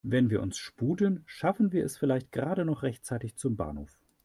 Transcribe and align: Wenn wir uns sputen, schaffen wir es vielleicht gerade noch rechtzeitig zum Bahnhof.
Wenn 0.03 0.31
wir 0.31 0.41
uns 0.41 0.57
sputen, 0.57 1.21
schaffen 1.27 1.71
wir 1.71 1.85
es 1.85 1.95
vielleicht 1.95 2.31
gerade 2.31 2.65
noch 2.65 2.81
rechtzeitig 2.81 3.35
zum 3.35 3.55
Bahnhof. 3.55 3.99